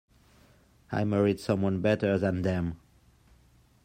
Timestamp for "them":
2.41-2.79